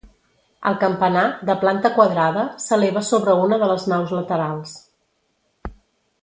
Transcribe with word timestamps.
El 0.69 0.77
campanar, 0.83 1.25
de 1.49 1.55
planta 1.63 1.91
quadrada, 1.97 2.45
s'eleva 2.63 3.05
sobre 3.11 3.37
una 3.43 3.61
de 3.65 3.69
les 3.73 3.87
naus 3.93 4.15
laterals. 4.21 4.75